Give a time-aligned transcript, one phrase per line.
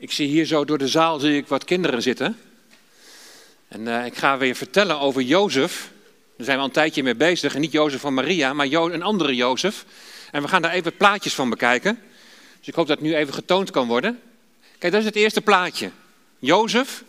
[0.00, 2.38] Ik zie hier zo door de zaal zie ik wat kinderen zitten.
[3.68, 5.90] En eh, ik ga weer vertellen over Jozef.
[6.36, 7.54] Daar zijn we al een tijdje mee bezig.
[7.54, 9.84] En niet Jozef van Maria, maar een andere Jozef.
[10.30, 11.98] En we gaan daar even plaatjes van bekijken.
[12.58, 14.20] Dus ik hoop dat het nu even getoond kan worden.
[14.78, 15.90] Kijk, dat is het eerste plaatje.
[16.38, 17.04] Jozef.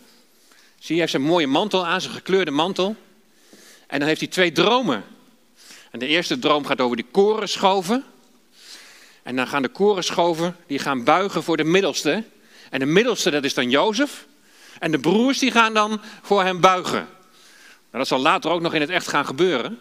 [0.78, 2.96] Zie je, heeft zijn mooie mantel aan, zijn gekleurde mantel.
[3.86, 5.04] En dan heeft hij twee dromen.
[5.90, 8.04] En de eerste droom gaat over die korenschoven.
[9.22, 12.24] En dan gaan de korenschoven, die gaan buigen voor de middelste.
[12.70, 14.26] En de middelste, dat is dan Jozef.
[14.78, 17.08] En de broers, die gaan dan voor hem buigen.
[17.90, 19.78] Nou, dat zal later ook nog in het echt gaan gebeuren.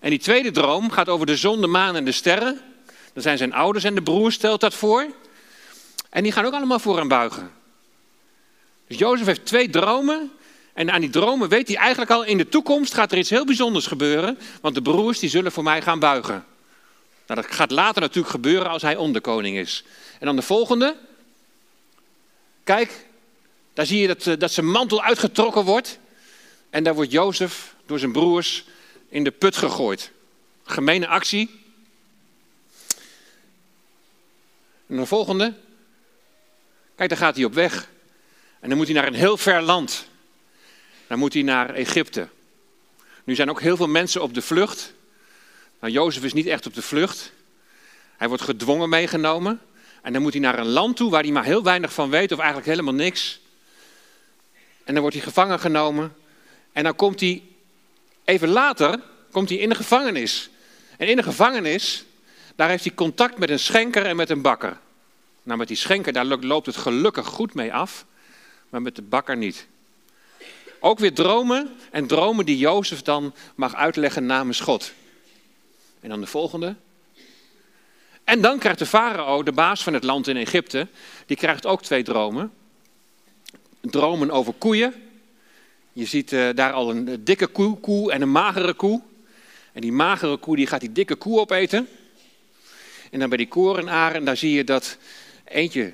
[0.00, 2.60] En die tweede droom gaat over de zon, de maan en de sterren.
[3.12, 5.06] Dan zijn zijn ouders en de broers, stelt dat voor.
[6.10, 7.50] En die gaan ook allemaal voor hem buigen.
[8.86, 10.32] Dus Jozef heeft twee dromen.
[10.72, 13.44] En aan die dromen weet hij eigenlijk al, in de toekomst gaat er iets heel
[13.44, 14.38] bijzonders gebeuren.
[14.60, 16.44] Want de broers die zullen voor mij gaan buigen.
[17.26, 19.84] Nou, dat gaat later natuurlijk gebeuren als hij onderkoning is.
[20.18, 20.96] En dan de volgende.
[22.68, 23.06] Kijk,
[23.72, 25.98] daar zie je dat, eh, dat zijn mantel uitgetrokken wordt.
[26.70, 28.64] En daar wordt Jozef door zijn broers
[29.08, 30.10] in de put gegooid.
[30.64, 31.50] Gemene actie.
[34.86, 35.54] En de volgende.
[36.94, 37.88] Kijk, daar gaat hij op weg.
[38.60, 40.08] En dan moet hij naar een heel ver land.
[41.06, 42.28] Dan moet hij naar Egypte.
[43.24, 44.92] Nu zijn ook heel veel mensen op de vlucht.
[45.80, 47.32] Nou, Jozef is niet echt op de vlucht.
[48.16, 49.60] Hij wordt gedwongen meegenomen.
[50.02, 52.32] En dan moet hij naar een land toe waar hij maar heel weinig van weet,
[52.32, 53.40] of eigenlijk helemaal niks.
[54.84, 56.14] En dan wordt hij gevangen genomen.
[56.72, 57.42] En dan komt hij,
[58.24, 60.50] even later, komt hij in de gevangenis.
[60.96, 62.04] En in de gevangenis,
[62.56, 64.78] daar heeft hij contact met een schenker en met een bakker.
[65.42, 68.04] Nou, met die schenker, daar loopt het gelukkig goed mee af,
[68.68, 69.66] maar met de bakker niet.
[70.80, 74.92] Ook weer dromen en dromen die Jozef dan mag uitleggen namens God.
[76.00, 76.74] En dan de volgende.
[78.28, 80.86] En dan krijgt de farao, de baas van het land in Egypte,
[81.26, 82.52] die krijgt ook twee dromen.
[83.80, 84.94] Dromen over koeien.
[85.92, 89.02] Je ziet uh, daar al een dikke koe, koe en een magere koe.
[89.72, 91.88] En die magere koe die gaat die dikke koe opeten.
[93.10, 94.96] En dan bij die korenaren, daar zie je dat
[95.44, 95.92] eentje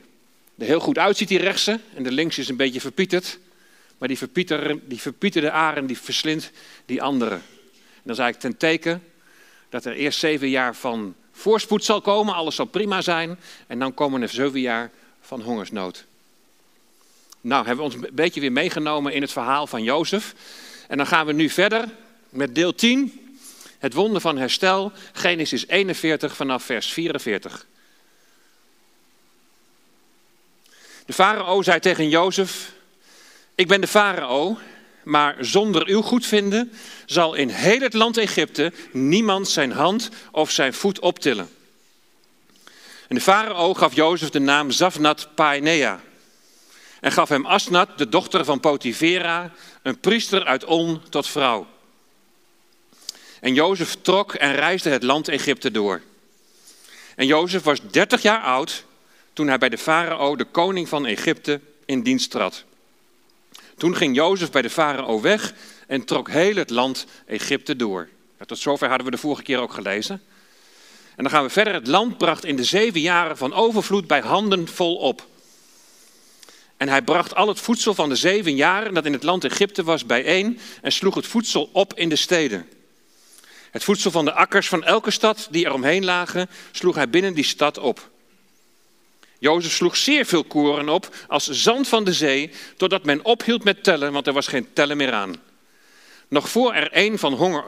[0.58, 1.80] er heel goed uitziet, die rechtse.
[1.94, 3.38] En de linkse is een beetje verpieterd.
[3.98, 6.50] Maar die, verpieter, die verpieterde aren, die verslindt
[6.86, 7.34] die andere.
[7.34, 9.02] En dat is eigenlijk ten teken
[9.68, 13.38] dat er eerst zeven jaar van voorspoed zal komen, alles zal prima zijn.
[13.66, 14.90] En dan komen er zeven jaar
[15.20, 16.04] van hongersnood.
[17.40, 20.34] Nou, hebben we ons een beetje weer meegenomen in het verhaal van Jozef.
[20.88, 21.88] En dan gaan we nu verder
[22.28, 23.36] met deel 10.
[23.78, 27.66] Het wonder van herstel, Genesis 41 vanaf vers 44.
[31.06, 32.72] De farao zei tegen Jozef:
[33.54, 34.58] Ik ben de farao,
[35.04, 36.72] maar zonder uw goedvinden
[37.06, 41.48] zal in heel het land Egypte niemand zijn hand of zijn voet optillen.
[43.08, 46.00] En de farao gaf Jozef de naam Zafnat Paenea
[47.04, 51.66] en gaf hem Asnat, de dochter van Potivera, een priester uit On, tot vrouw.
[53.40, 56.02] En Jozef trok en reisde het land Egypte door.
[57.16, 58.84] En Jozef was dertig jaar oud
[59.32, 62.64] toen hij bij de farao, de koning van Egypte, in dienst trad.
[63.76, 65.54] Toen ging Jozef bij de farao weg
[65.86, 68.08] en trok heel het land Egypte door.
[68.46, 70.22] tot zover hadden we de vorige keer ook gelezen.
[71.16, 71.74] En dan gaan we verder.
[71.74, 75.26] Het land bracht in de zeven jaren van overvloed bij handen vol op.
[76.76, 79.82] En hij bracht al het voedsel van de zeven jaren dat in het land Egypte
[79.82, 82.68] was bijeen en sloeg het voedsel op in de steden.
[83.70, 87.34] Het voedsel van de akkers van elke stad die er omheen lagen, sloeg hij binnen
[87.34, 88.10] die stad op.
[89.44, 93.82] Jozef sloeg zeer veel koren op, als zand van de zee, totdat men ophield met
[93.82, 95.34] tellen, want er was geen tellen meer aan.
[96.28, 97.64] Nog voor er een, van honger,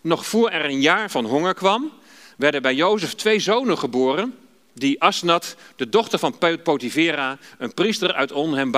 [0.00, 1.92] nog voor er een jaar van honger kwam,
[2.36, 4.34] werden bij Jozef twee zonen geboren,
[4.74, 8.74] die Asnat, de dochter van Potivera, een priester uit On, hem.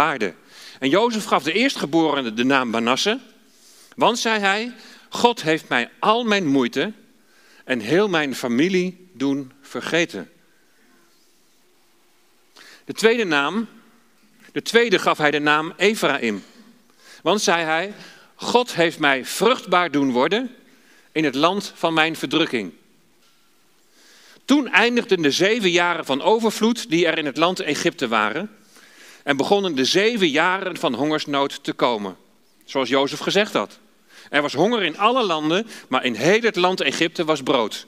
[0.79, 3.19] En Jozef gaf de eerstgeborene de naam Manasse,
[3.97, 4.73] want, zei hij,
[5.09, 6.93] God heeft mij al mijn moeite
[7.65, 10.31] en heel mijn familie doen vergeten.
[12.89, 13.69] De tweede naam,
[14.53, 16.45] de tweede gaf hij de naam Ephraim.
[17.23, 17.95] Want, zei hij,
[18.35, 20.55] God heeft mij vruchtbaar doen worden
[21.13, 22.73] in het land van mijn verdrukking.
[24.45, 28.57] Toen eindigden de zeven jaren van overvloed die er in het land Egypte waren.
[29.23, 32.17] En begonnen de zeven jaren van hongersnood te komen.
[32.65, 33.79] Zoals Jozef gezegd had.
[34.31, 37.87] Er was honger in alle landen, maar in heel het land Egypte was brood.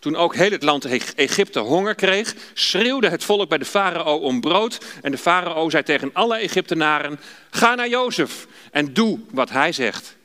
[0.00, 4.40] Toen ook heel het land Egypte honger kreeg, schreeuwde het volk bij de farao om
[4.40, 4.78] brood.
[5.02, 7.20] En de farao zei tegen alle Egyptenaren:
[7.50, 10.16] Ga naar Jozef en doe wat hij zegt.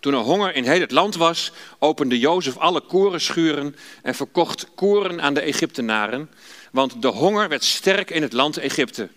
[0.00, 5.22] Toen er honger in heel het land was, opende Jozef alle korenschuren en verkocht koren
[5.22, 6.30] aan de Egyptenaren.
[6.70, 9.08] want de honger werd sterk in het land Egypte.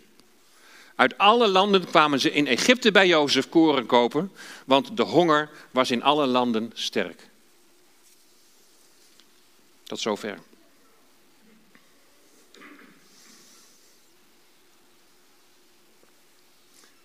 [0.95, 4.31] Uit alle landen kwamen ze in Egypte bij Jozef koren kopen,
[4.65, 7.28] want de honger was in alle landen sterk.
[9.89, 10.39] Tot zover.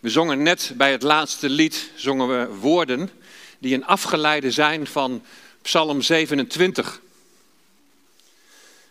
[0.01, 3.11] We zongen net bij het laatste lied zongen we woorden
[3.59, 5.25] die een afgeleide zijn van
[5.63, 7.01] Psalm 27.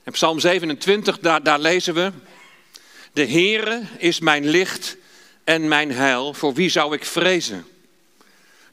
[0.04, 2.12] En Psalm 27, daar, daar lezen we:
[3.12, 4.98] De Heere is mijn licht
[5.44, 6.34] en mijn heil.
[6.34, 7.66] Voor wie zou ik vrezen?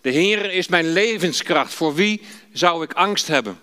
[0.01, 1.75] De Heere is mijn levenskracht.
[1.75, 2.23] Voor wie
[2.53, 3.61] zou ik angst hebben?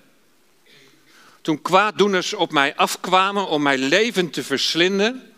[1.47, 5.33] Toen kwaaddoeners op mij afkwamen om mijn leven te verslinden,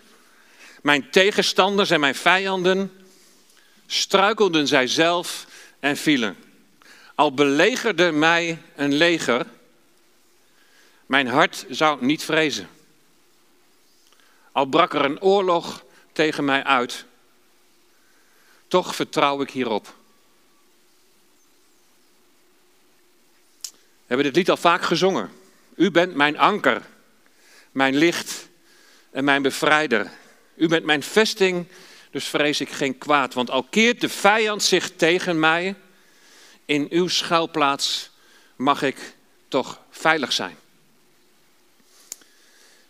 [0.81, 2.91] mijn tegenstanders en mijn vijanden,
[3.88, 5.45] struikelden zij zelf
[5.79, 6.38] en vielen.
[7.15, 9.45] Al belegerde mij een leger,
[11.06, 12.69] mijn hart zou niet vrezen.
[14.51, 17.06] Al brak er een oorlog tegen mij uit,
[18.67, 19.94] toch vertrouw ik hierop.
[23.61, 25.38] We hebben dit lied al vaak gezongen.
[25.80, 26.81] U bent mijn anker,
[27.72, 28.48] mijn licht
[29.12, 30.12] en mijn bevrijder.
[30.56, 31.68] U bent mijn vesting,
[32.12, 33.34] dus vrees ik geen kwaad.
[33.34, 35.76] Want al keert de vijand zich tegen mij,
[36.66, 38.10] in uw schuilplaats
[38.56, 39.16] mag ik
[39.48, 40.58] toch veilig zijn.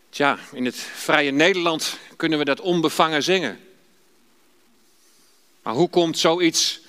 [0.10, 3.60] Tja, in het vrije Nederland kunnen we dat onbevangen zingen.
[5.62, 6.80] Maar hoe komt zoiets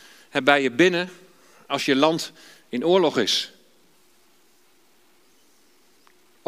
[0.45, 1.11] bij je binnen
[1.67, 2.33] als je land
[2.69, 3.53] in oorlog is?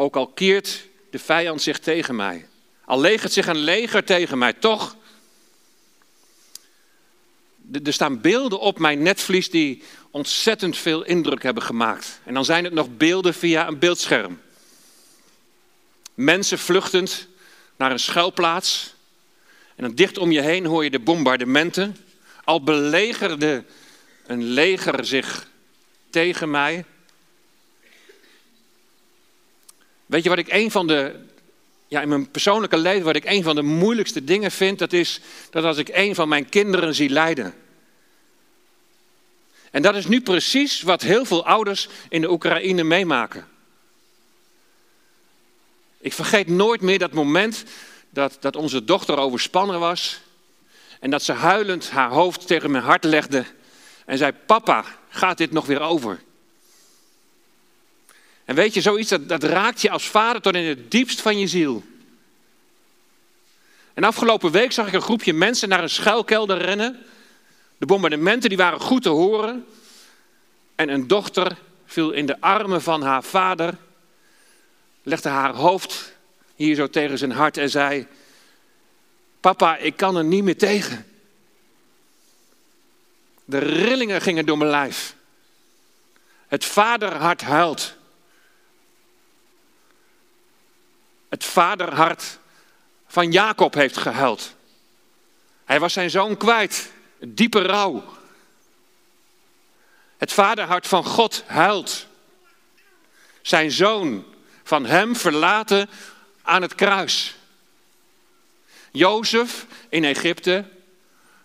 [0.03, 2.47] Ook al keert de vijand zich tegen mij,
[2.85, 4.95] al legert zich een leger tegen mij, toch.
[7.83, 12.19] Er staan beelden op mijn netvlies die ontzettend veel indruk hebben gemaakt.
[12.23, 14.41] En dan zijn het nog beelden via een beeldscherm.
[16.13, 17.27] Mensen vluchtend
[17.75, 18.93] naar een schuilplaats.
[19.75, 21.97] En dan dicht om je heen hoor je de bombardementen.
[22.43, 23.63] Al belegerde
[24.25, 25.47] een leger zich
[26.09, 26.85] tegen mij.
[30.13, 31.15] Weet je wat ik een van de,
[31.87, 35.19] ja, in mijn persoonlijke leven, wat ik een van de moeilijkste dingen vind, dat is
[35.49, 37.53] dat als ik een van mijn kinderen zie lijden.
[39.71, 43.47] En dat is nu precies wat heel veel ouders in de Oekraïne meemaken.
[45.99, 47.63] Ik vergeet nooit meer dat moment
[48.09, 50.21] dat, dat onze dochter overspannen was
[50.99, 53.45] en dat ze huilend haar hoofd tegen mijn hart legde
[54.05, 56.19] en zei: Papa, gaat dit nog weer over?
[58.45, 61.39] En weet je, zoiets dat, dat raakt je als vader tot in het diepst van
[61.39, 61.83] je ziel.
[63.93, 67.05] En afgelopen week zag ik een groepje mensen naar een schuilkelder rennen.
[67.77, 69.65] De bombardementen die waren goed te horen.
[70.75, 73.77] En een dochter viel in de armen van haar vader,
[75.03, 76.13] legde haar hoofd
[76.55, 78.07] hier zo tegen zijn hart en zei:
[79.39, 81.05] Papa, ik kan er niet meer tegen.
[83.45, 85.15] De rillingen gingen door mijn lijf.
[86.47, 87.95] Het vaderhart huilt.
[91.33, 92.39] Het vaderhart
[93.07, 94.55] van Jacob heeft gehuild.
[95.65, 96.91] Hij was zijn zoon kwijt.
[97.19, 98.03] Diepe rouw.
[100.17, 102.05] Het vaderhart van God huilt.
[103.41, 104.25] Zijn zoon
[104.63, 105.89] van hem verlaten
[106.41, 107.35] aan het kruis.
[108.91, 110.65] Jozef in Egypte,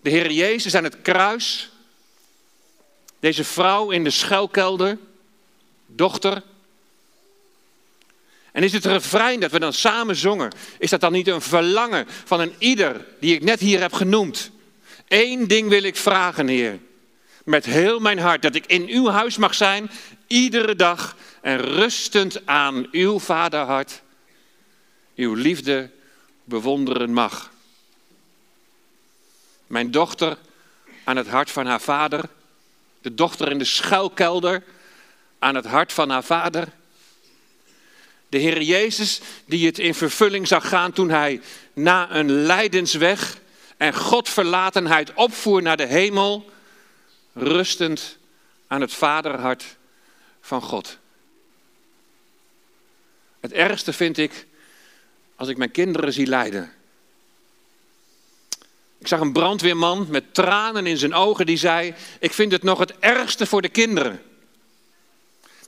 [0.00, 1.70] de Heer Jezus aan het kruis,
[3.20, 4.98] deze vrouw in de schuilkelder,
[5.86, 6.42] dochter.
[8.58, 12.06] En is het refrein dat we dan samen zongen, is dat dan niet een verlangen
[12.24, 14.50] van een ieder die ik net hier heb genoemd?
[15.08, 16.78] Eén ding wil ik vragen, Heer,
[17.44, 19.90] met heel mijn hart, dat ik in uw huis mag zijn,
[20.26, 24.02] iedere dag en rustend aan uw vaderhart,
[25.16, 25.90] uw liefde
[26.44, 27.50] bewonderen mag.
[29.66, 30.36] Mijn dochter
[31.04, 32.28] aan het hart van haar vader,
[33.02, 34.62] de dochter in de schuilkelder
[35.38, 36.68] aan het hart van haar vader.
[38.28, 41.40] De Heer Jezus die het in vervulling zag gaan toen hij
[41.72, 43.38] na een lijdensweg
[43.76, 46.50] en Godverlatenheid opvoer naar de hemel,
[47.32, 48.18] rustend
[48.66, 49.76] aan het vaderhart
[50.40, 50.98] van God.
[53.40, 54.46] Het ergste vind ik
[55.36, 56.72] als ik mijn kinderen zie lijden.
[58.98, 62.78] Ik zag een brandweerman met tranen in zijn ogen die zei: Ik vind het nog
[62.78, 64.22] het ergste voor de kinderen.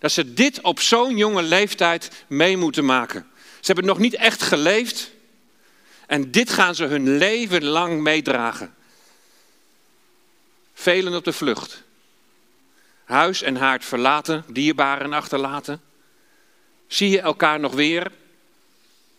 [0.01, 3.31] Dat ze dit op zo'n jonge leeftijd mee moeten maken.
[3.37, 5.11] Ze hebben nog niet echt geleefd.
[6.07, 8.75] En dit gaan ze hun leven lang meedragen.
[10.75, 11.83] Velen op de vlucht.
[13.05, 15.83] Huis en haard verlaten, dierbaren achterlaten.
[16.87, 18.13] Zie je elkaar nog weer?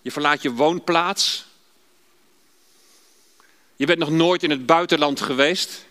[0.02, 1.46] Je verlaat je woonplaats.
[3.76, 5.86] Je bent nog nooit in het buitenland geweest.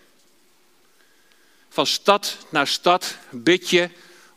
[1.69, 3.91] Van stad naar stad bid je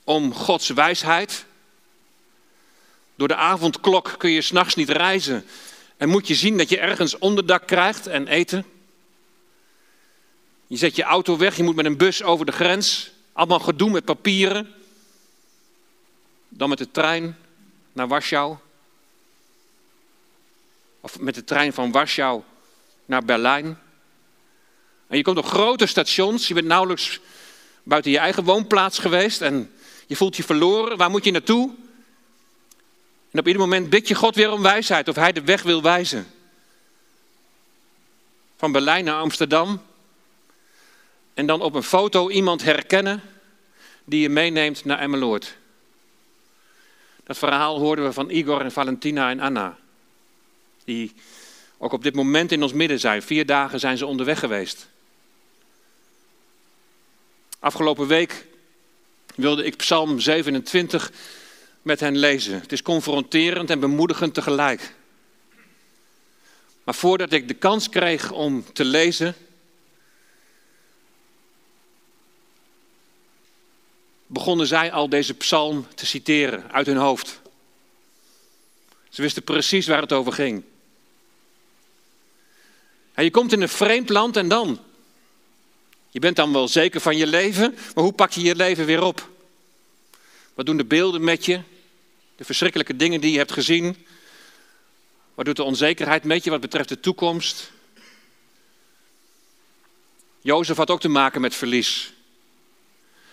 [0.03, 1.45] om Gods wijsheid.
[3.15, 5.45] Door de avondklok kun je s'nachts niet reizen
[5.97, 8.65] en moet je zien dat je ergens onderdak krijgt en eten.
[10.67, 13.11] Je zet je auto weg, je moet met een bus over de grens.
[13.33, 14.73] Allemaal gedoe met papieren.
[16.49, 17.37] Dan met de trein
[17.91, 18.57] naar Warschau.
[21.01, 22.41] Of met de trein van Warschau
[23.05, 23.79] naar Berlijn.
[25.07, 27.19] En je komt op grote stations, je bent nauwelijks
[27.83, 29.71] buiten je eigen woonplaats geweest en
[30.13, 30.97] je voelt je verloren.
[30.97, 31.75] Waar moet je naartoe?
[33.31, 35.81] En op ieder moment bid je God weer om wijsheid of Hij de weg wil
[35.81, 36.27] wijzen.
[38.57, 39.81] Van Berlijn naar Amsterdam.
[41.33, 43.21] En dan op een foto iemand herkennen
[44.05, 45.57] die je meeneemt naar Emmeloord.
[47.23, 49.77] Dat verhaal hoorden we van Igor en Valentina en Anna.
[50.85, 51.13] Die
[51.77, 53.21] ook op dit moment in ons midden zijn.
[53.21, 54.87] Vier dagen zijn ze onderweg geweest.
[57.59, 58.51] Afgelopen week
[59.35, 61.11] wilde ik Psalm 27
[61.81, 62.59] met hen lezen.
[62.59, 64.93] Het is confronterend en bemoedigend tegelijk.
[66.83, 69.35] Maar voordat ik de kans kreeg om te lezen,
[74.27, 77.41] begonnen zij al deze psalm te citeren uit hun hoofd.
[79.09, 80.63] Ze wisten precies waar het over ging.
[83.13, 84.79] En je komt in een vreemd land en dan?
[86.13, 89.01] Je bent dan wel zeker van je leven, maar hoe pak je je leven weer
[89.01, 89.29] op?
[90.53, 91.61] Wat doen de beelden met je?
[92.35, 94.05] De verschrikkelijke dingen die je hebt gezien?
[95.33, 97.71] Wat doet de onzekerheid met je wat betreft de toekomst?
[100.41, 102.13] Jozef had ook te maken met verlies.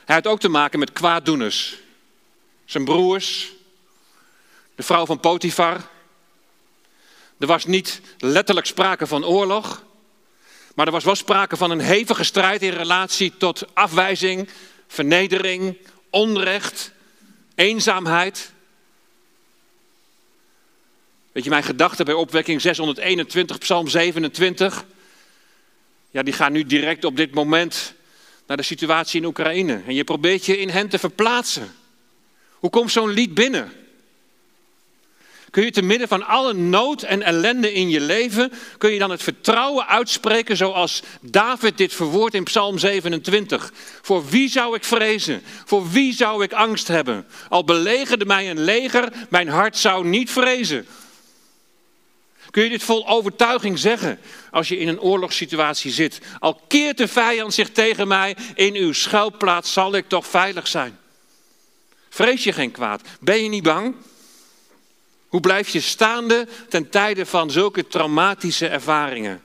[0.05, 1.77] Hij had ook te maken met kwaaddoeners.
[2.65, 3.53] Zijn broers,
[4.75, 5.89] de vrouw van Potifar.
[7.39, 9.85] Er was niet letterlijk sprake van oorlog,
[10.81, 14.49] maar er was wel sprake van een hevige strijd in relatie tot afwijzing,
[14.87, 15.77] vernedering,
[16.11, 16.93] onrecht,
[17.55, 18.53] eenzaamheid.
[21.33, 24.85] Weet je, mijn gedachten bij opwekking 621, Psalm 27,
[26.11, 27.95] ja, die gaan nu direct op dit moment
[28.47, 29.83] naar de situatie in Oekraïne.
[29.87, 31.75] En je probeert je in hen te verplaatsen.
[32.51, 33.73] Hoe komt zo'n lied binnen?
[35.51, 39.11] Kun je te midden van alle nood en ellende in je leven, kun je dan
[39.11, 43.73] het vertrouwen uitspreken zoals David dit verwoordt in Psalm 27.
[44.03, 45.43] Voor wie zou ik vrezen?
[45.65, 47.27] Voor wie zou ik angst hebben?
[47.49, 50.87] Al belegerde mij een leger, mijn hart zou niet vrezen.
[52.51, 54.19] Kun je dit vol overtuiging zeggen
[54.51, 56.19] als je in een oorlogssituatie zit?
[56.39, 60.99] Al keert de vijand zich tegen mij, in uw schuilplaats zal ik toch veilig zijn.
[62.09, 63.03] Vrees je geen kwaad?
[63.21, 63.95] Ben je niet bang?
[65.31, 69.43] Hoe blijf je staande ten tijde van zulke traumatische ervaringen?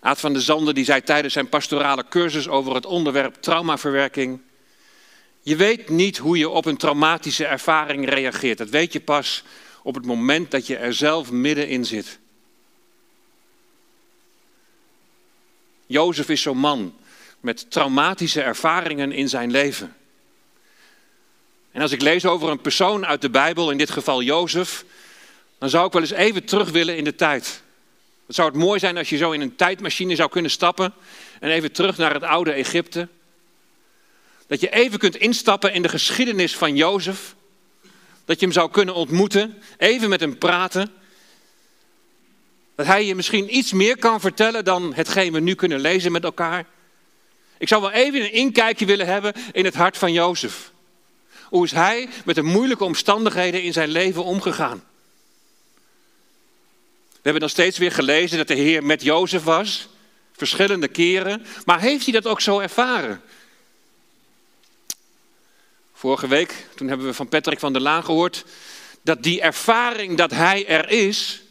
[0.00, 4.40] Aad van de Zanden die zei tijdens zijn pastorale cursus over het onderwerp traumaverwerking.
[5.42, 8.58] Je weet niet hoe je op een traumatische ervaring reageert.
[8.58, 9.44] Dat weet je pas
[9.82, 12.18] op het moment dat je er zelf middenin zit.
[15.86, 16.94] Jozef is zo'n man
[17.40, 19.96] met traumatische ervaringen in zijn leven.
[21.78, 24.84] En als ik lees over een persoon uit de Bijbel, in dit geval Jozef,
[25.58, 27.62] dan zou ik wel eens even terug willen in de tijd.
[28.26, 30.94] Het zou het mooi zijn als je zo in een tijdmachine zou kunnen stappen
[31.40, 33.08] en even terug naar het oude Egypte.
[34.46, 37.34] Dat je even kunt instappen in de geschiedenis van Jozef.
[38.24, 40.92] Dat je hem zou kunnen ontmoeten, even met hem praten.
[42.74, 46.24] Dat hij je misschien iets meer kan vertellen dan hetgeen we nu kunnen lezen met
[46.24, 46.66] elkaar.
[47.58, 50.72] Ik zou wel even een inkijkje willen hebben in het hart van Jozef.
[51.48, 54.84] Hoe is hij met de moeilijke omstandigheden in zijn leven omgegaan?
[57.10, 59.88] We hebben dan steeds weer gelezen dat de Heer met Jozef was,
[60.32, 61.46] verschillende keren.
[61.64, 63.22] Maar heeft hij dat ook zo ervaren?
[65.92, 68.44] Vorige week, toen hebben we van Patrick van der Laan gehoord
[69.02, 71.42] dat die ervaring dat hij er is,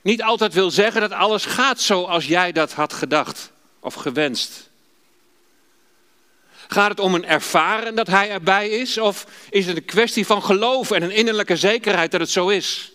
[0.00, 4.67] niet altijd wil zeggen dat alles gaat zoals jij dat had gedacht of gewenst.
[6.68, 8.98] Gaat het om een ervaren dat hij erbij is?
[8.98, 12.92] Of is het een kwestie van geloof en een innerlijke zekerheid dat het zo is?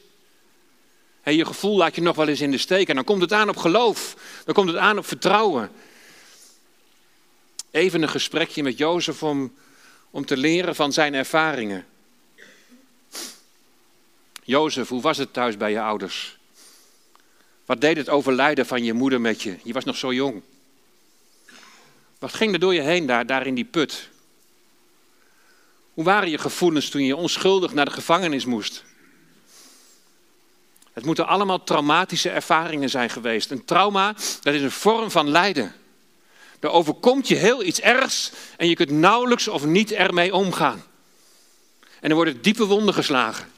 [1.23, 3.49] Je gevoel laat je nog wel eens in de steek en dan komt het aan
[3.49, 4.15] op geloof.
[4.45, 5.71] Dan komt het aan op vertrouwen.
[7.71, 9.53] Even een gesprekje met Jozef om
[10.13, 11.85] om te leren van zijn ervaringen.
[14.43, 16.37] Jozef, hoe was het thuis bij je ouders?
[17.65, 19.57] Wat deed het overlijden van je moeder met je?
[19.63, 20.41] Je was nog zo jong.
[22.23, 24.09] Wat ging er door je heen daar, daar in die put?
[25.93, 28.83] Hoe waren je gevoelens toen je onschuldig naar de gevangenis moest?
[30.93, 33.51] Het moeten allemaal traumatische ervaringen zijn geweest.
[33.51, 35.75] Een trauma, dat is een vorm van lijden.
[36.59, 40.83] Er overkomt je heel iets ergs en je kunt nauwelijks of niet ermee omgaan.
[41.99, 43.51] En er worden diepe wonden geslagen.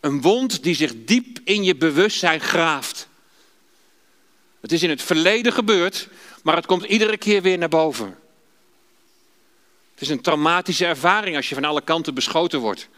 [0.00, 3.08] Een wond die zich diep in je bewustzijn graaft.
[4.60, 6.08] Het is in het verleden gebeurd,
[6.42, 8.18] maar het komt iedere keer weer naar boven.
[9.92, 12.88] Het is een traumatische ervaring als je van alle kanten beschoten wordt.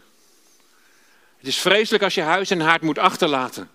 [1.37, 3.69] Het is vreselijk als je huis en haard moet achterlaten.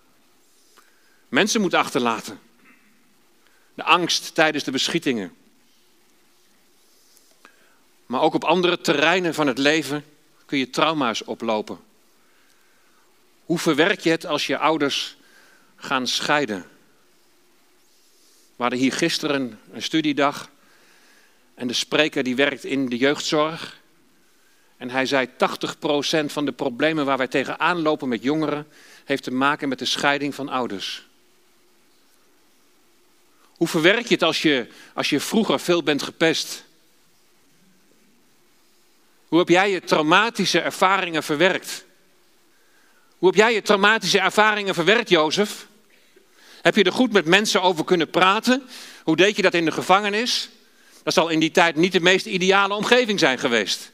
[1.28, 2.40] Mensen moet achterlaten.
[3.74, 5.36] De angst tijdens de beschietingen.
[8.06, 10.04] Maar ook op andere terreinen van het leven
[10.46, 11.78] kun je trauma's oplopen.
[13.44, 15.16] Hoe verwerk je het als je ouders
[15.76, 16.77] gaan scheiden?
[18.58, 20.50] We hadden hier gisteren een studiedag
[21.54, 23.80] en de spreker die werkt in de jeugdzorg.
[24.76, 25.30] En hij zei 80%
[26.26, 28.66] van de problemen waar wij tegenaan lopen met jongeren
[29.04, 31.06] heeft te maken met de scheiding van ouders.
[33.42, 36.64] Hoe verwerk je het als je, als je vroeger veel bent gepest?
[39.28, 41.84] Hoe heb jij je traumatische ervaringen verwerkt?
[43.18, 45.66] Hoe heb jij je traumatische ervaringen verwerkt, Jozef?
[46.68, 48.62] Heb je er goed met mensen over kunnen praten?
[49.02, 50.48] Hoe deed je dat in de gevangenis?
[51.02, 53.90] Dat zal in die tijd niet de meest ideale omgeving zijn geweest.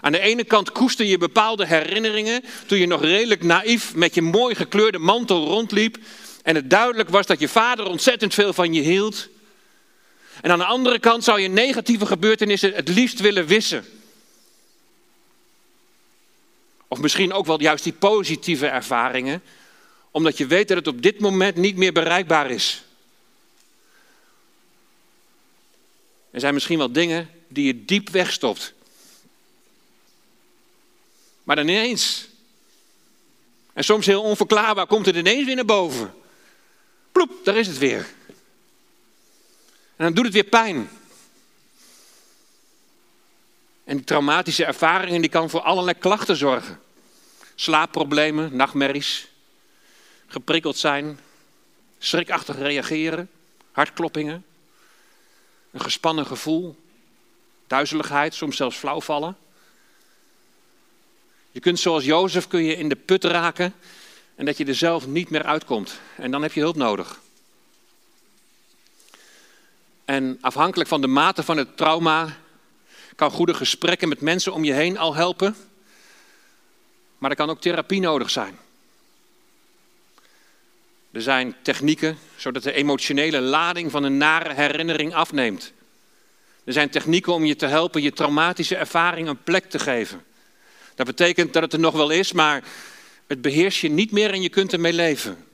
[0.00, 4.22] Aan de ene kant koester je bepaalde herinneringen toen je nog redelijk naïef met je
[4.22, 5.98] mooi gekleurde mantel rondliep
[6.42, 9.28] en het duidelijk was dat je vader ontzettend veel van je hield.
[10.40, 13.84] En aan de andere kant zou je negatieve gebeurtenissen het liefst willen wissen.
[16.88, 19.42] Of misschien ook wel juist die positieve ervaringen,
[20.10, 22.82] omdat je weet dat het op dit moment niet meer bereikbaar is.
[26.30, 28.72] Er zijn misschien wel dingen die je diep wegstopt.
[31.42, 32.28] Maar dan ineens.
[33.72, 36.14] En soms heel onverklaarbaar komt het ineens weer naar boven.
[37.12, 38.06] Ploep, daar is het weer.
[39.96, 40.90] En dan doet het weer pijn.
[43.84, 46.80] En die traumatische ervaringen die kan voor allerlei klachten zorgen.
[47.54, 49.27] Slaapproblemen, nachtmerries,
[50.28, 51.18] geprikkeld zijn,
[51.98, 53.30] schrikachtig reageren,
[53.72, 54.44] hartkloppingen,
[55.70, 56.76] een gespannen gevoel,
[57.66, 59.36] duizeligheid, soms zelfs flauwvallen.
[61.50, 63.74] Je kunt zoals Jozef kun je in de put raken
[64.34, 66.00] en dat je er zelf niet meer uitkomt.
[66.16, 67.20] En dan heb je hulp nodig.
[70.04, 72.36] En afhankelijk van de mate van het trauma
[73.16, 75.56] kan goede gesprekken met mensen om je heen al helpen.
[77.18, 78.58] Maar er kan ook therapie nodig zijn.
[81.18, 85.72] Er zijn technieken zodat de emotionele lading van een nare herinnering afneemt.
[86.64, 90.24] Er zijn technieken om je te helpen je traumatische ervaring een plek te geven.
[90.94, 92.64] Dat betekent dat het er nog wel is, maar
[93.26, 95.46] het beheerst je niet meer en je kunt ermee leven.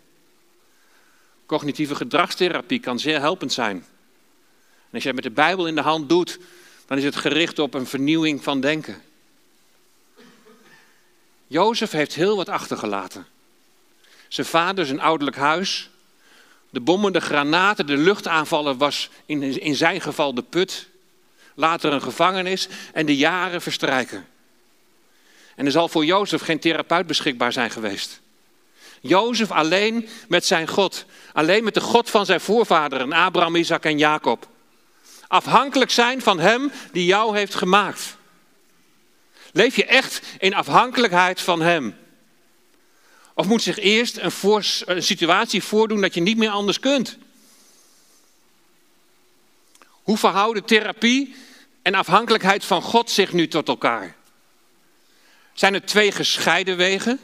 [1.46, 3.76] Cognitieve gedragstherapie kan zeer helpend zijn.
[3.76, 6.38] En als je het met de Bijbel in de hand doet,
[6.86, 9.02] dan is het gericht op een vernieuwing van denken.
[11.46, 13.32] Jozef heeft heel wat achtergelaten.
[14.34, 15.90] Zijn vader, zijn ouderlijk huis,
[16.70, 20.88] de bommen, de granaten, de luchtaanvallen was in, in zijn geval de put.
[21.54, 24.26] Later een gevangenis en de jaren verstrijken.
[25.54, 28.20] En er zal voor Jozef geen therapeut beschikbaar zijn geweest.
[29.00, 31.04] Jozef alleen met zijn God.
[31.32, 34.48] Alleen met de God van zijn voorvaderen, Abraham, Isaac en Jacob.
[35.28, 38.16] Afhankelijk zijn van hem die jou heeft gemaakt.
[39.52, 42.02] Leef je echt in afhankelijkheid van hem?
[43.34, 47.18] Of moet zich eerst een, situatie voordoen dat je niet meer anders kunt?
[49.88, 51.34] Hoe verhouden therapie
[51.82, 54.16] en afhankelijkheid van God zich nu tot elkaar?
[55.52, 57.20] Zijn er twee gescheiden wegen?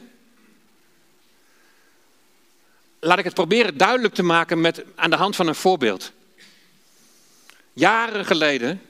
[2.99, 6.11] Laat ik het proberen duidelijk te maken met, aan de hand van een voorbeeld.
[7.73, 8.81] Jaren geleden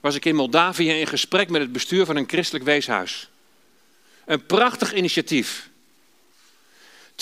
[0.00, 3.28] was ik in Moldavië in gesprek met het bestuur van een christelijk weeshuis.
[4.24, 5.70] Een prachtig initiatief.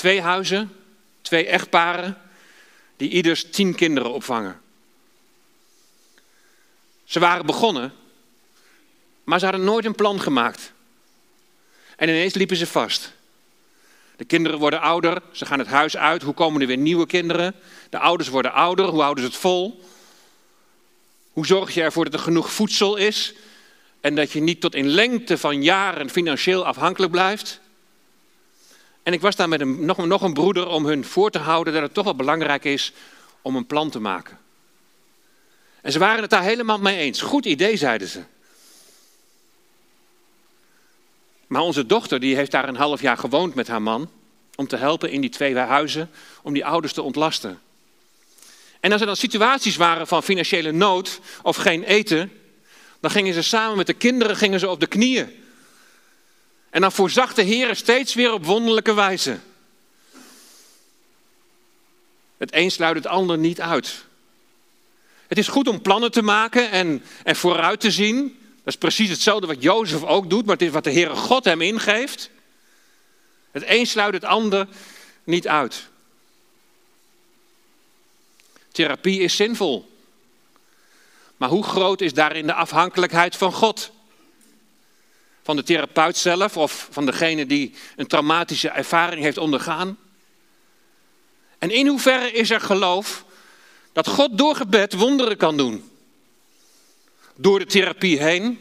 [0.01, 0.73] Twee huizen,
[1.23, 2.19] twee echtparen,
[2.97, 4.61] die ieders tien kinderen opvangen.
[7.05, 7.93] Ze waren begonnen,
[9.25, 10.73] maar ze hadden nooit een plan gemaakt.
[11.97, 13.13] En ineens liepen ze vast.
[14.17, 16.23] De kinderen worden ouder, ze gaan het huis uit.
[16.23, 17.55] Hoe komen er weer nieuwe kinderen?
[17.91, 19.85] De ouders worden ouder, hoe houden ze het vol?
[21.33, 23.35] Hoe zorg je ervoor dat er genoeg voedsel is
[24.01, 27.61] en dat je niet tot in lengte van jaren financieel afhankelijk blijft?
[29.03, 31.83] En ik was daar met nog, nog een broeder om hun voor te houden dat
[31.83, 32.93] het toch wel belangrijk is
[33.43, 34.39] om een plan te maken.
[35.81, 37.21] En ze waren het daar helemaal mee eens.
[37.21, 38.23] Goed idee, zeiden ze.
[41.47, 44.11] Maar onze dochter die heeft daar een half jaar gewoond met haar man.
[44.55, 46.11] Om te helpen in die twee huizen,
[46.43, 47.61] om die ouders te ontlasten.
[48.81, 52.33] En als er dan situaties waren van financiële nood of geen eten,
[53.01, 55.39] dan gingen ze samen met de kinderen gingen ze op de knieën.
[56.71, 59.39] En dan voorzag de Heer steeds weer op wonderlijke wijze.
[62.37, 64.05] Het een sluit het ander niet uit.
[65.27, 68.39] Het is goed om plannen te maken en, en vooruit te zien.
[68.65, 71.45] Dat is precies hetzelfde wat Jozef ook doet, maar het is wat de Heere God
[71.45, 72.31] hem ingeeft.
[73.51, 74.67] Het een sluit het ander
[75.25, 75.89] niet uit.
[78.73, 79.91] Therapie is zinvol.
[81.37, 83.91] Maar hoe groot is daarin de afhankelijkheid van God?
[85.51, 89.99] Van de therapeut zelf of van degene die een traumatische ervaring heeft ondergaan?
[91.59, 93.25] En in hoeverre is er geloof
[93.93, 95.91] dat God door gebed wonderen kan doen?
[97.37, 98.59] Door de therapie heen,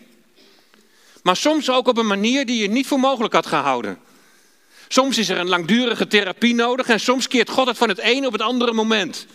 [1.24, 4.00] maar soms ook op een manier die je niet voor mogelijk had gehouden.
[4.88, 8.28] Soms is er een langdurige therapie nodig en soms keert God het van het ene
[8.28, 9.26] op het andere moment.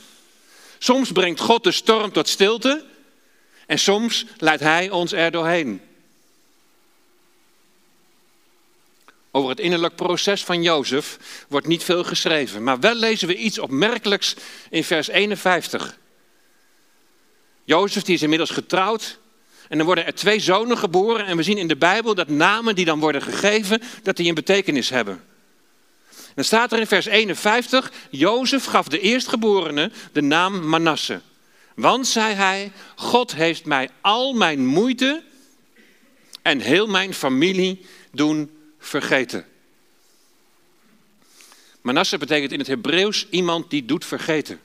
[0.78, 2.84] Soms brengt God de storm tot stilte
[3.66, 5.80] en soms leidt Hij ons er doorheen.
[9.36, 11.18] Over het innerlijk proces van Jozef
[11.48, 14.36] wordt niet veel geschreven, maar wel lezen we iets opmerkelijks
[14.70, 15.98] in vers 51.
[17.64, 19.18] Jozef die is inmiddels getrouwd
[19.68, 22.74] en dan worden er twee zonen geboren en we zien in de Bijbel dat namen
[22.74, 25.24] die dan worden gegeven, dat die een betekenis hebben.
[26.34, 31.20] Dan staat er in vers 51, Jozef gaf de eerstgeborene de naam Manasse.
[31.74, 35.22] Want, zei hij, God heeft mij al mijn moeite
[36.42, 38.54] en heel mijn familie doen
[38.86, 39.46] vergeten.
[41.80, 44.60] Manasse betekent in het Hebreeuws iemand die doet vergeten.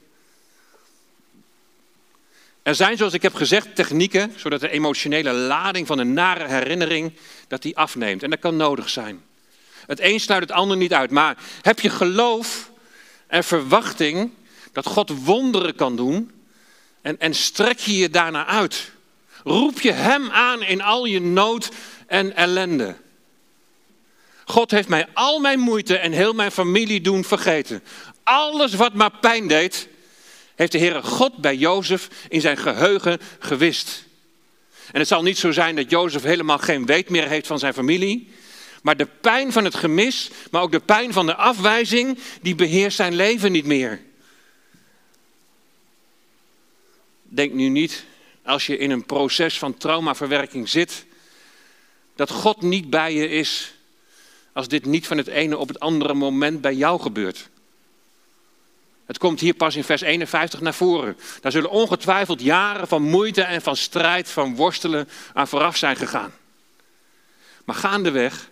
[2.63, 7.13] Er zijn, zoals ik heb gezegd, technieken zodat de emotionele lading van een nare herinnering
[7.47, 8.23] dat die afneemt.
[8.23, 9.23] En dat kan nodig zijn.
[9.85, 11.11] Het een sluit het ander niet uit.
[11.11, 12.71] Maar heb je geloof
[13.27, 14.31] en verwachting
[14.71, 16.31] dat God wonderen kan doen
[17.01, 18.91] en, en strek je je daarna uit?
[19.43, 21.69] Roep je Hem aan in al je nood
[22.07, 22.95] en ellende?
[24.49, 27.83] God heeft mij al mijn moeite en heel mijn familie doen vergeten.
[28.23, 29.87] Alles wat maar pijn deed,
[30.55, 34.05] heeft de Heere God bij Jozef in zijn geheugen gewist.
[34.91, 37.73] En het zal niet zo zijn dat Jozef helemaal geen weet meer heeft van zijn
[37.73, 38.29] familie.
[38.81, 42.97] Maar de pijn van het gemis, maar ook de pijn van de afwijzing, die beheerst
[42.97, 44.01] zijn leven niet meer.
[47.23, 48.05] Denk nu niet,
[48.43, 51.05] als je in een proces van traumaverwerking zit,
[52.15, 53.73] dat God niet bij je is
[54.53, 57.49] als dit niet van het ene op het andere moment bij jou gebeurt.
[59.05, 61.17] Het komt hier pas in vers 51 naar voren.
[61.41, 66.31] Daar zullen ongetwijfeld jaren van moeite en van strijd, van worstelen aan vooraf zijn gegaan.
[67.65, 68.49] Maar gaandeweg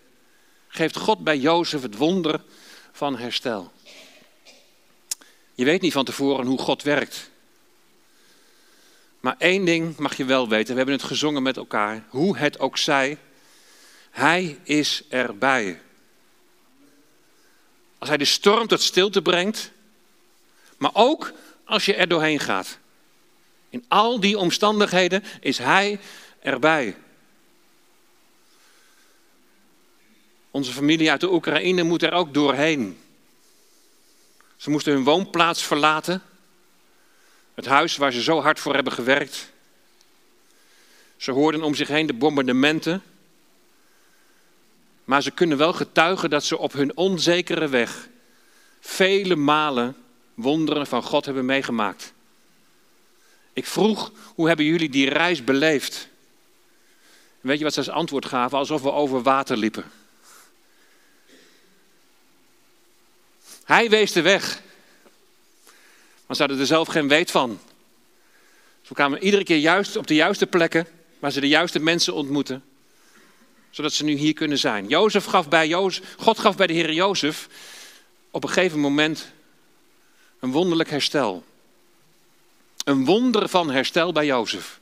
[0.67, 2.41] geeft God bij Jozef het wonder
[2.91, 3.71] van herstel.
[5.53, 7.29] Je weet niet van tevoren hoe God werkt.
[9.19, 12.59] Maar één ding mag je wel weten, we hebben het gezongen met elkaar, hoe het
[12.59, 13.17] ook zij,
[14.09, 15.81] Hij is erbij.
[17.97, 19.71] Als Hij de storm tot stilte brengt,
[20.77, 21.31] maar ook
[21.65, 22.77] als je er doorheen gaat.
[23.69, 25.99] In al die omstandigheden is Hij
[26.39, 26.95] erbij.
[30.51, 32.99] Onze familie uit de Oekraïne moet er ook doorheen.
[34.55, 36.21] Ze moesten hun woonplaats verlaten.
[37.53, 39.51] Het huis waar ze zo hard voor hebben gewerkt.
[41.17, 43.03] Ze hoorden om zich heen de bombardementen.
[45.07, 48.09] Maar ze kunnen wel getuigen dat ze op hun onzekere weg
[48.79, 49.95] vele malen
[50.33, 52.13] wonderen van God hebben meegemaakt.
[53.53, 56.07] Ik vroeg, hoe hebben jullie die reis beleefd?
[57.39, 58.57] Weet je wat ze als antwoord gaven?
[58.57, 59.83] Alsof we over water liepen.
[63.63, 64.61] Hij wees de weg.
[66.25, 67.59] Maar ze hadden er zelf geen weet van.
[68.81, 70.87] Ze kwamen iedere keer juist op de juiste plekken
[71.19, 72.63] waar ze de juiste mensen ontmoeten.
[73.77, 74.87] Zodat ze nu hier kunnen zijn.
[74.87, 77.47] Jozef gaf bij Jozef, God gaf bij de Heer Jozef
[78.31, 79.31] op een gegeven moment
[80.39, 81.43] een wonderlijk herstel.
[82.83, 84.79] Een wonder van herstel bij Jozef.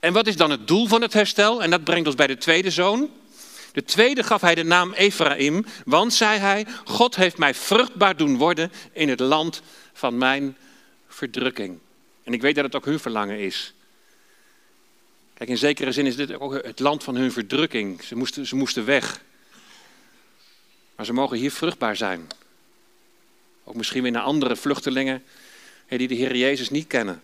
[0.00, 1.62] En wat is dan het doel van het herstel?
[1.62, 3.10] En dat brengt ons bij de tweede zoon.
[3.72, 8.36] De tweede gaf hij de naam Ephraim, want, zei hij, God heeft mij vruchtbaar doen
[8.36, 9.62] worden in het land
[9.92, 10.56] van mijn
[11.08, 11.78] verdrukking.
[12.24, 13.74] En ik weet dat het ook hun verlangen is.
[15.36, 18.02] Kijk, in zekere zin is dit ook het land van hun verdrukking.
[18.02, 19.20] Ze moesten, ze moesten weg.
[20.94, 22.26] Maar ze mogen hier vruchtbaar zijn.
[23.64, 25.24] Ook misschien weer naar andere vluchtelingen
[25.88, 27.22] die de Heer Jezus niet kennen.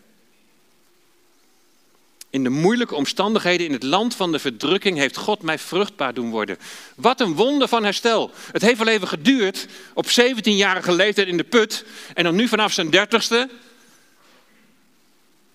[2.30, 6.30] In de moeilijke omstandigheden in het land van de verdrukking heeft God mij vruchtbaar doen
[6.30, 6.58] worden.
[6.94, 8.30] Wat een wonder van herstel.
[8.52, 11.84] Het heeft wel even geduurd, op 17-jarige leeftijd in de put.
[12.14, 13.50] En dan nu vanaf zijn dertigste.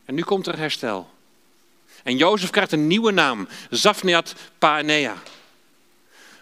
[0.06, 1.15] En nu komt er herstel.
[2.08, 5.17] En Jozef krijgt een nieuwe naam, Zafniat Paanea.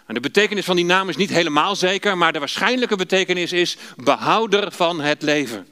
[0.06, 3.76] En de betekenis van die naam is niet helemaal zeker, maar de waarschijnlijke betekenis is
[3.96, 5.66] behouder van het leven.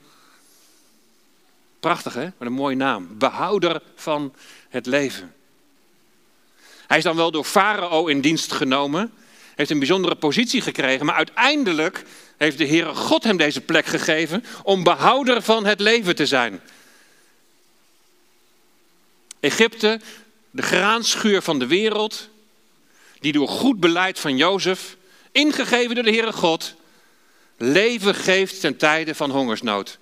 [1.81, 3.09] Prachtig hè, wat een mooie naam.
[3.19, 4.35] Behouder van
[4.69, 5.35] het leven.
[6.87, 9.13] Hij is dan wel door Farao in dienst genomen,
[9.55, 12.05] heeft een bijzondere positie gekregen, maar uiteindelijk
[12.37, 16.61] heeft de Heere God hem deze plek gegeven om behouder van het leven te zijn.
[19.45, 20.01] Egypte,
[20.51, 22.29] de graanschuur van de wereld,
[23.21, 24.97] die door goed beleid van Jozef,
[25.33, 26.75] ingegeven door de Heere God,
[27.57, 29.99] leven geeft ten tijde van hongersnood.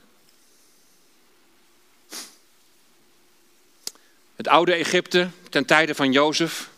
[4.37, 6.71] Het oude Egypte ten tijde van Jozef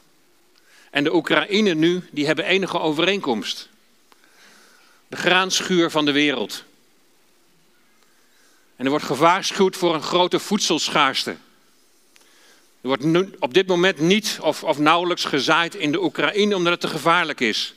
[0.90, 3.68] en de Oekraïne nu, die hebben enige overeenkomst.
[5.08, 6.64] De graanschuur van de wereld.
[8.76, 11.36] En er wordt gewaarschuwd voor een grote voedselschaarste.
[12.84, 16.72] Er wordt nu, op dit moment niet of, of nauwelijks gezaaid in de Oekraïne omdat
[16.72, 17.74] het te gevaarlijk is.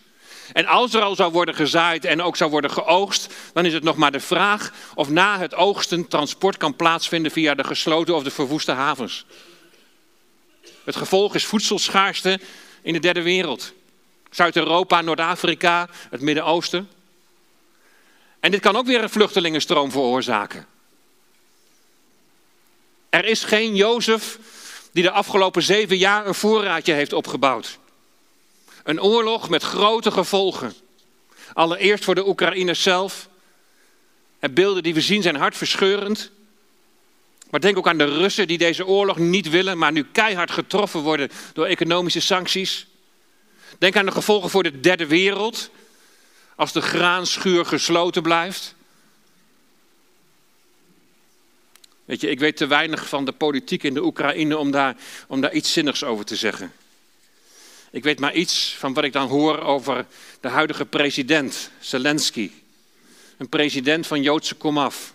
[0.53, 3.83] En als er al zou worden gezaaid en ook zou worden geoogst, dan is het
[3.83, 8.23] nog maar de vraag of na het oogsten transport kan plaatsvinden via de gesloten of
[8.23, 9.25] de verwoeste havens.
[10.83, 12.39] Het gevolg is voedselschaarste
[12.81, 13.73] in de derde wereld.
[14.31, 16.89] Zuid-Europa, Noord-Afrika, het Midden-Oosten.
[18.39, 20.65] En dit kan ook weer een vluchtelingenstroom veroorzaken.
[23.09, 24.39] Er is geen Jozef
[24.97, 27.79] die de afgelopen zeven jaar een voorraadje heeft opgebouwd.
[28.83, 30.73] Een oorlog met grote gevolgen.
[31.53, 33.29] Allereerst voor de Oekraïners zelf.
[34.39, 36.31] En beelden die we zien zijn hartverscheurend.
[37.49, 40.99] Maar denk ook aan de Russen die deze oorlog niet willen, maar nu keihard getroffen
[40.99, 42.87] worden door economische sancties.
[43.77, 45.69] Denk aan de gevolgen voor de derde wereld,
[46.55, 48.75] als de graanschuur gesloten blijft.
[52.07, 54.95] Weet je, ik weet te weinig van de politiek in de Oekraïne om daar,
[55.27, 56.73] om daar iets zinnigs over te zeggen.
[57.91, 60.05] Ik weet maar iets van wat ik dan hoor over
[60.39, 62.51] de huidige president, Zelensky.
[63.37, 65.13] Een president van Joodse komaf.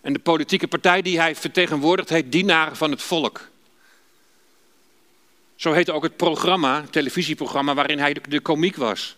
[0.00, 3.48] En de politieke partij die hij vertegenwoordigt heet Dienaar van het Volk.
[5.56, 9.16] Zo heette ook het programma, het televisieprogramma waarin hij de, komiek was.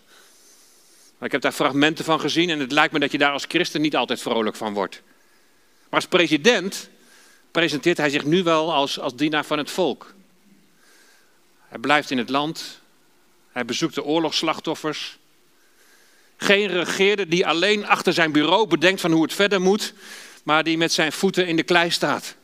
[1.21, 3.81] Ik heb daar fragmenten van gezien en het lijkt me dat je daar als christen
[3.81, 5.01] niet altijd vrolijk van wordt.
[5.89, 6.89] Maar als president
[7.51, 10.13] presenteert hij zich nu wel als, als dienaar van het volk.
[11.67, 12.79] Hij blijft in het land.
[13.51, 15.17] Hij bezoekt de oorlogsslachtoffers.
[16.37, 19.93] Geen regeerder die alleen achter zijn bureau bedenkt van hoe het verder moet
[20.49, 22.35] maar die met zijn voeten in de klei staat.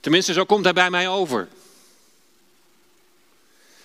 [0.00, 1.48] Tenminste, zo komt hij bij mij over.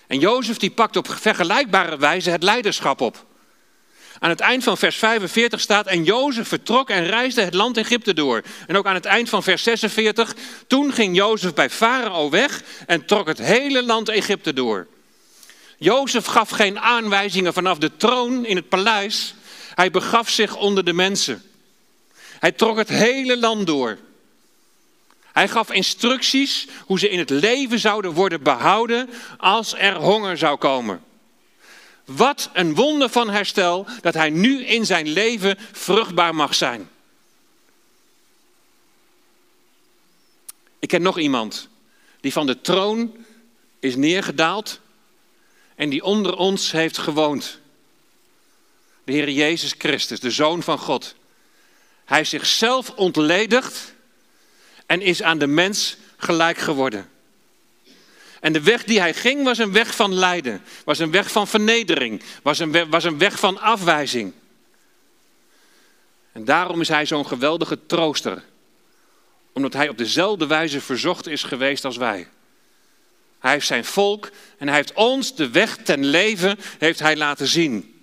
[0.06, 3.24] En Jozef die pakt op vergelijkbare wijze het leiderschap op.
[4.24, 8.14] Aan het eind van vers 45 staat, en Jozef vertrok en reisde het land Egypte
[8.14, 8.42] door.
[8.66, 10.34] En ook aan het eind van vers 46,
[10.66, 14.86] toen ging Jozef bij Farao weg en trok het hele land Egypte door.
[15.78, 19.34] Jozef gaf geen aanwijzingen vanaf de troon in het paleis.
[19.74, 21.42] Hij begaf zich onder de mensen.
[22.38, 23.98] Hij trok het hele land door.
[25.32, 30.56] Hij gaf instructies hoe ze in het leven zouden worden behouden als er honger zou
[30.56, 31.02] komen.
[32.04, 36.88] Wat een wonder van herstel dat hij nu in zijn leven vruchtbaar mag zijn.
[40.78, 41.68] Ik ken nog iemand
[42.20, 43.24] die van de troon
[43.80, 44.80] is neergedaald
[45.74, 47.58] en die onder ons heeft gewoond.
[49.04, 51.14] De Heer Jezus Christus, de Zoon van God.
[52.04, 53.94] Hij is zichzelf ontledigd
[54.86, 57.10] en is aan de mens gelijk geworden.
[58.44, 61.48] En de weg die hij ging was een weg van lijden, was een weg van
[61.48, 64.32] vernedering, was een weg, was een weg van afwijzing.
[66.32, 68.42] En daarom is hij zo'n geweldige trooster,
[69.52, 72.28] omdat hij op dezelfde wijze verzocht is geweest als wij.
[73.38, 77.46] Hij heeft zijn volk en hij heeft ons de weg ten leven heeft hij laten
[77.46, 78.02] zien.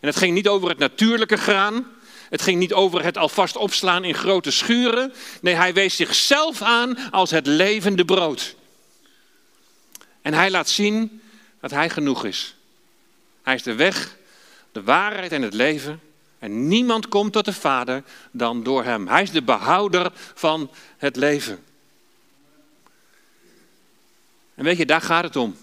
[0.00, 1.86] En het ging niet over het natuurlijke graan,
[2.30, 5.12] het ging niet over het alvast opslaan in grote schuren.
[5.40, 8.55] Nee, hij wees zichzelf aan als het levende brood.
[10.26, 11.22] En hij laat zien
[11.60, 12.54] dat hij genoeg is.
[13.42, 14.16] Hij is de weg,
[14.72, 16.00] de waarheid en het leven.
[16.38, 19.08] En niemand komt tot de Vader dan door hem.
[19.08, 21.64] Hij is de behouder van het leven.
[24.54, 25.56] En weet je, daar gaat het om.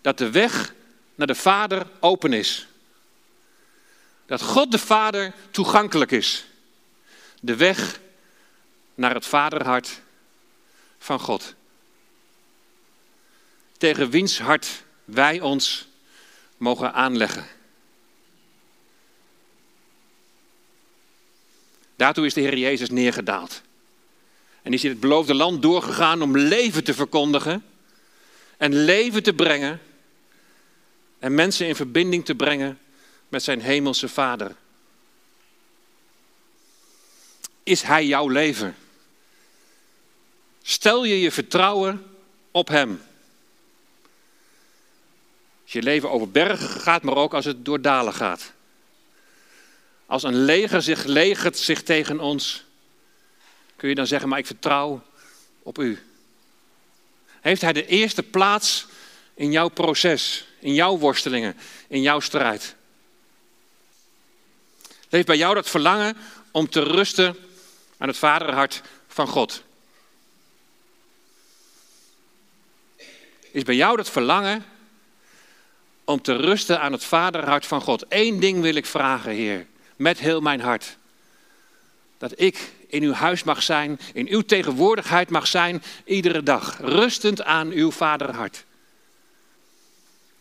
[0.00, 0.74] Dat de weg
[1.14, 2.66] naar de Vader open is.
[4.26, 6.46] Dat God de Vader toegankelijk is.
[7.40, 8.00] De weg
[8.94, 10.00] naar het Vaderhart
[10.98, 11.56] van God.
[13.78, 15.88] Tegen wiens hart wij ons
[16.56, 17.46] mogen aanleggen.
[21.96, 23.62] Daartoe is de Heer Jezus neergedaald.
[24.62, 27.64] En is in het beloofde land doorgegaan om leven te verkondigen
[28.56, 29.80] en leven te brengen
[31.18, 32.78] en mensen in verbinding te brengen
[33.28, 34.56] met zijn hemelse Vader.
[37.62, 38.76] Is Hij jouw leven?
[40.62, 42.06] Stel je je vertrouwen
[42.50, 43.02] op Hem.
[45.68, 48.52] Als je leven over bergen gaat, maar ook als het door dalen gaat.
[50.06, 52.64] Als een leger zich legert zich tegen ons,
[53.76, 55.02] kun je dan zeggen, maar ik vertrouw
[55.62, 56.02] op u.
[57.40, 58.86] Heeft Hij de eerste plaats
[59.34, 61.56] in jouw proces, in jouw worstelingen,
[61.88, 62.74] in jouw strijd?
[65.08, 66.16] Leeft bij jou dat verlangen
[66.50, 67.36] om te rusten
[67.98, 69.62] aan het vaderhart van God?
[73.50, 74.76] Is bij jou dat verlangen
[76.08, 78.04] om te rusten aan het vaderhart van God?
[78.08, 79.66] Eén ding wil ik vragen, Heer,
[79.96, 80.96] met heel mijn hart.
[82.18, 86.78] Dat ik in uw huis mag zijn, in uw tegenwoordigheid mag zijn, iedere dag.
[86.80, 88.64] Rustend aan uw vaderhart.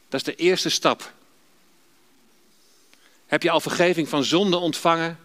[0.09, 1.11] Dat is de eerste stap.
[3.25, 5.19] Heb je al vergeving van zonde ontvangen?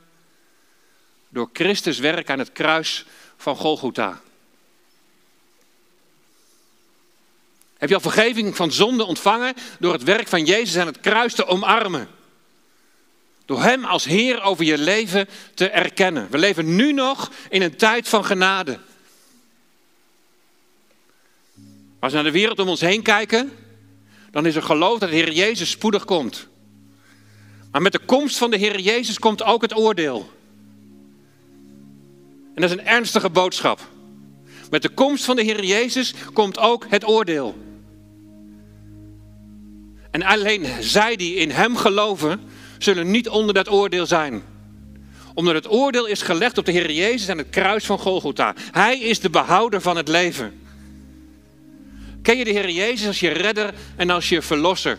[1.29, 3.05] Door Christus werk aan het kruis
[3.37, 4.21] van Golgotha.
[7.83, 11.35] Heb je al vergeving van zonde ontvangen door het werk van Jezus aan het kruis
[11.35, 12.09] te omarmen?
[13.45, 16.31] Door Hem als Heer over je leven te erkennen.
[16.31, 18.79] We leven nu nog in een tijd van genade.
[21.99, 23.53] Als we naar de wereld om ons heen kijken,
[24.31, 26.49] dan is er geloof dat de Heer Jezus spoedig komt.
[27.71, 30.31] Maar met de komst van de Heer Jezus komt ook het oordeel.
[32.55, 33.89] En dat is een ernstige boodschap.
[34.71, 37.71] Met de komst van de Heer Jezus komt ook het oordeel.
[40.13, 42.41] En alleen zij die in Hem geloven,
[42.79, 44.43] zullen niet onder dat oordeel zijn.
[45.35, 48.55] Omdat het oordeel is gelegd op de Heer Jezus aan het kruis van Golgotha.
[48.71, 50.61] Hij is de behouder van het leven.
[52.23, 54.99] Ken je de Heer Jezus als je redder en als je verlosser?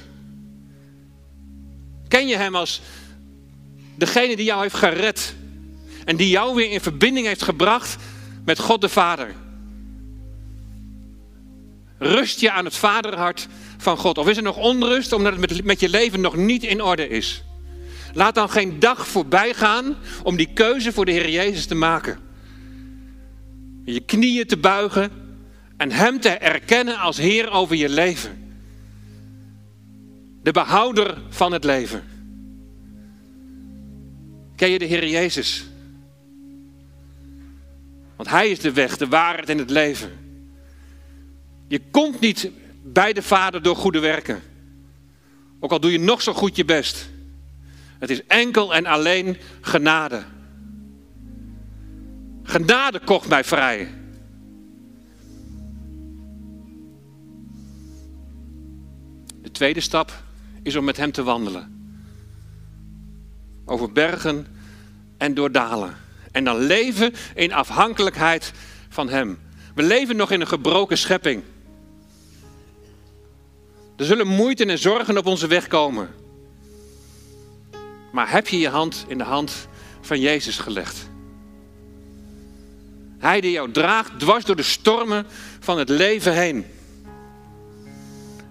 [2.07, 2.81] Ken je Hem als
[3.95, 5.35] degene die jou heeft gered
[6.05, 7.95] en die jou weer in verbinding heeft gebracht
[8.45, 9.35] met God de Vader?
[11.97, 13.47] Rust je aan het vaderhart
[13.83, 14.17] van God?
[14.17, 17.43] Of is er nog onrust omdat het met je leven nog niet in orde is?
[18.13, 22.19] Laat dan geen dag voorbij gaan om die keuze voor de Heer Jezus te maken.
[23.85, 25.11] Je knieën te buigen
[25.77, 28.57] en Hem te erkennen als Heer over je leven.
[30.43, 32.03] De behouder van het leven.
[34.55, 35.65] Ken je de Heer Jezus?
[38.15, 40.11] Want Hij is de weg, de waarheid en het leven.
[41.67, 42.49] Je komt niet
[42.83, 44.41] bij de Vader door goede werken.
[45.59, 47.09] Ook al doe je nog zo goed je best.
[47.99, 50.23] Het is enkel en alleen genade.
[52.43, 53.89] Genade kocht mij vrij.
[59.41, 60.23] De tweede stap
[60.63, 61.91] is om met Hem te wandelen.
[63.65, 64.47] Over bergen
[65.17, 65.95] en door dalen.
[66.31, 68.53] En dan leven in afhankelijkheid
[68.89, 69.39] van Hem.
[69.75, 71.43] We leven nog in een gebroken schepping.
[73.95, 76.09] Er zullen moeite en zorgen op onze weg komen.
[78.11, 79.67] Maar heb je je hand in de hand
[80.01, 81.09] van Jezus gelegd?
[83.17, 85.25] Hij die jou draagt dwars door de stormen
[85.59, 86.65] van het leven heen.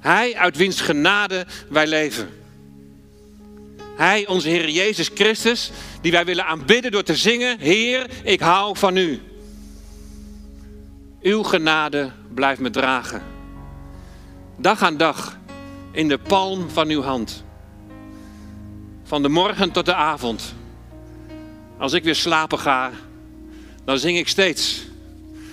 [0.00, 2.28] Hij uit wiens genade wij leven.
[3.96, 8.76] Hij, onze Heer Jezus Christus, die wij willen aanbidden door te zingen: Heer, ik hou
[8.78, 9.20] van u.
[11.20, 13.31] Uw genade blijft me dragen.
[14.62, 15.38] Dag aan dag
[15.90, 17.44] in de palm van uw hand.
[19.04, 20.54] Van de morgen tot de avond.
[21.78, 22.90] Als ik weer slapen ga,
[23.84, 24.82] dan zing ik steeds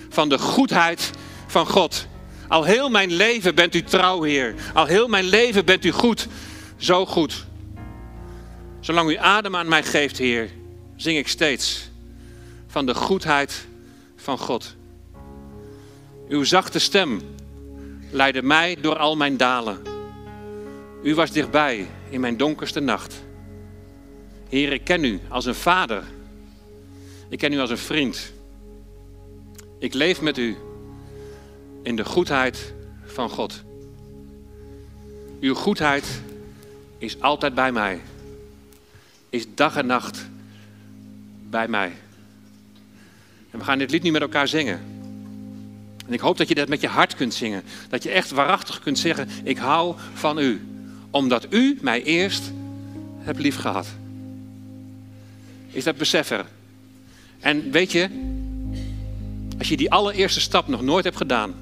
[0.08, 1.10] van de goedheid
[1.46, 2.06] van God.
[2.48, 4.54] Al heel mijn leven bent u trouw, Heer.
[4.74, 6.26] Al heel mijn leven bent u goed.
[6.76, 7.46] Zo goed.
[8.80, 10.50] Zolang u adem aan mij geeft, Heer,
[10.96, 11.90] zing ik steeds
[12.66, 13.66] van de goedheid
[14.16, 14.76] van God.
[16.28, 17.20] Uw zachte stem
[18.10, 19.78] leidde mij door al mijn dalen.
[21.02, 23.22] U was dichtbij in mijn donkerste nacht.
[24.48, 26.02] Heer, ik ken u als een vader.
[27.28, 28.32] Ik ken u als een vriend.
[29.78, 30.56] Ik leef met u
[31.82, 33.62] in de goedheid van God.
[35.40, 36.22] Uw goedheid
[36.98, 38.00] is altijd bij mij.
[39.30, 40.28] Is dag en nacht
[41.48, 41.92] bij mij.
[43.50, 44.99] En we gaan dit lied nu met elkaar zingen.
[46.10, 47.62] En ik hoop dat je dat met je hart kunt zingen.
[47.88, 50.60] Dat je echt waarachtig kunt zeggen, ik hou van u.
[51.10, 52.52] Omdat u mij eerst
[53.18, 53.86] hebt lief gehad.
[55.70, 56.46] Is dat beseffen?
[57.40, 58.08] En weet je,
[59.58, 61.54] als je die allereerste stap nog nooit hebt gedaan,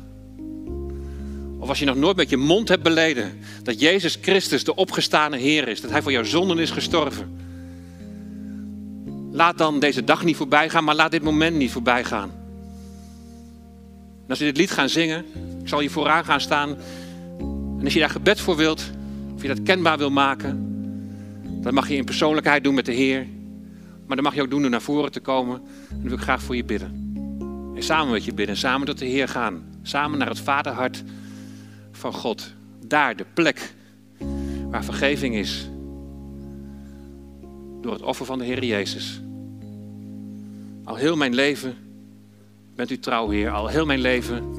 [1.58, 5.36] of als je nog nooit met je mond hebt beleden dat Jezus Christus de opgestane
[5.36, 7.40] Heer is, dat Hij voor jouw zonden is gestorven,
[9.32, 12.37] laat dan deze dag niet voorbij gaan, maar laat dit moment niet voorbij gaan.
[14.28, 15.24] En als we dit lied gaan zingen,
[15.60, 16.76] ik zal je vooraan gaan staan.
[17.78, 18.90] En als je daar gebed voor wilt,
[19.34, 20.66] of je dat kenbaar wil maken,
[21.62, 23.26] dan mag je in persoonlijkheid doen met de Heer.
[24.06, 25.56] Maar dan mag je ook doen door naar voren te komen.
[25.90, 27.12] En dan wil ik graag voor je bidden.
[27.76, 29.64] En samen met je bidden, samen tot de Heer gaan.
[29.82, 31.02] Samen naar het vaderhart
[31.92, 32.52] van God.
[32.84, 33.74] Daar de plek
[34.70, 35.68] waar vergeving is.
[37.80, 39.20] Door het offer van de Heer Jezus.
[40.84, 41.76] Al heel mijn leven
[42.78, 43.50] bent u trouw, Heer.
[43.50, 44.52] Al heel mijn leven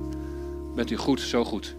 [0.75, 1.75] bent u goed, zo goed.